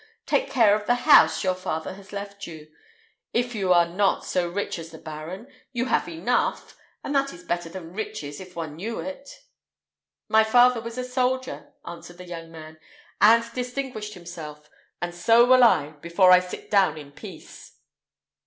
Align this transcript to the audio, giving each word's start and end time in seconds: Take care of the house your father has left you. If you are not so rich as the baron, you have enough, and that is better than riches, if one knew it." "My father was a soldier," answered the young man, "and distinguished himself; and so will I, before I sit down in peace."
Take 0.25 0.49
care 0.49 0.73
of 0.73 0.87
the 0.87 0.95
house 1.05 1.43
your 1.43 1.53
father 1.53 1.93
has 1.93 2.11
left 2.11 2.47
you. 2.47 2.71
If 3.33 3.53
you 3.53 3.71
are 3.71 3.87
not 3.87 4.25
so 4.25 4.49
rich 4.49 4.79
as 4.79 4.89
the 4.89 4.97
baron, 4.97 5.45
you 5.73 5.85
have 5.85 6.09
enough, 6.09 6.75
and 7.03 7.13
that 7.13 7.31
is 7.33 7.43
better 7.43 7.69
than 7.69 7.93
riches, 7.93 8.41
if 8.41 8.55
one 8.55 8.77
knew 8.77 8.99
it." 8.99 9.29
"My 10.27 10.43
father 10.43 10.81
was 10.81 10.97
a 10.97 11.03
soldier," 11.03 11.73
answered 11.85 12.17
the 12.17 12.25
young 12.25 12.49
man, 12.51 12.79
"and 13.21 13.43
distinguished 13.53 14.15
himself; 14.15 14.71
and 14.99 15.13
so 15.13 15.45
will 15.45 15.63
I, 15.63 15.89
before 15.89 16.31
I 16.31 16.39
sit 16.39 16.71
down 16.71 16.97
in 16.97 17.11
peace." 17.11 17.75